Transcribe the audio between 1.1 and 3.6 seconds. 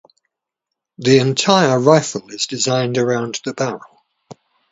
entire rifle is designed around the